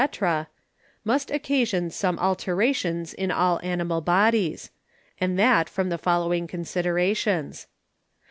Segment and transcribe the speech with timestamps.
[1.03, 4.71] _must occasion some Alterations in all Animal Bodies;
[5.19, 7.67] and that from the following Considerations.